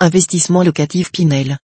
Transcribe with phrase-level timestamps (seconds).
[0.00, 1.58] Investissement locatif Pinel.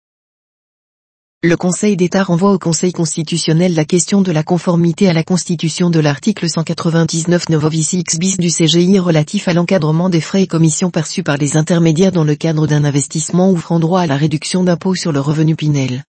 [1.44, 5.88] Le Conseil d'État renvoie au Conseil constitutionnel la question de la conformité à la Constitution
[5.88, 10.90] de l'article 199 novovici x bis du CGI relatif à l'encadrement des frais et commissions
[10.90, 14.96] perçus par les intermédiaires dans le cadre d'un investissement ouvrant droit à la réduction d'impôt
[14.96, 16.02] sur le revenu Pinel.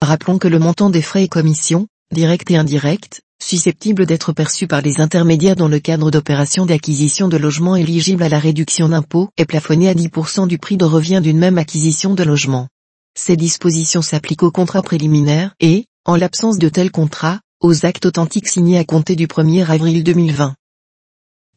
[0.00, 4.80] Rappelons que le montant des frais et commissions, directs et indirects, susceptibles d'être perçus par
[4.80, 9.44] les intermédiaires dans le cadre d'opérations d'acquisition de logements éligibles à la réduction d'impôt est
[9.44, 12.68] plafonné à 10% du prix de revient d'une même acquisition de logement.
[13.14, 18.48] Ces dispositions s'appliquent aux contrats préliminaires et, en l'absence de tels contrats, aux actes authentiques
[18.48, 20.54] signés à compter du 1er avril 2020.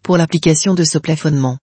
[0.03, 1.57] Pour l'application de ce plafonnement,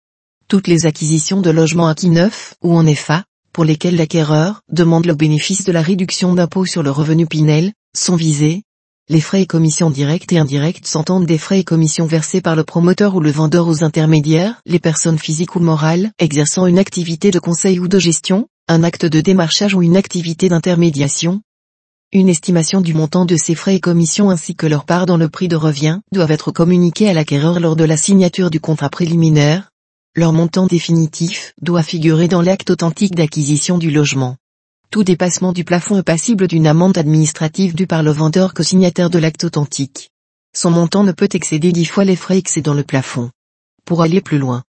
[0.47, 5.15] toutes les acquisitions de logements acquis neufs ou en EFA, pour lesquelles l'acquéreur demande le
[5.15, 8.63] bénéfice de la réduction d'impôt sur le revenu Pinel, sont visées,
[9.09, 12.63] les frais et commissions directes et indirectes s'entendent des frais et commissions versés par le
[12.63, 17.39] promoteur ou le vendeur aux intermédiaires, les personnes physiques ou morales exerçant une activité de
[17.39, 21.41] conseil ou de gestion, un acte de démarchage ou une activité d'intermédiation.
[22.13, 25.27] Une estimation du montant de ces frais et commissions ainsi que leur part dans le
[25.27, 29.69] prix de revient doivent être communiquées à l'acquéreur lors de la signature du contrat préliminaire.
[30.15, 34.37] Leur montant définitif doit figurer dans l'acte authentique d'acquisition du logement.
[34.93, 39.17] Tout dépassement du plafond est passible d'une amende administrative due par le vendeur co-signataire de
[39.17, 40.11] l'acte authentique.
[40.55, 43.31] Son montant ne peut excéder dix fois les frais excédant le plafond.
[43.85, 44.61] Pour aller plus loin.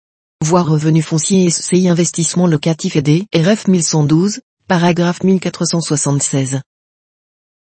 [0.43, 6.63] Voir revenu foncier et SCI investissement locatif aidé, RF 1112, paragraphe 1476.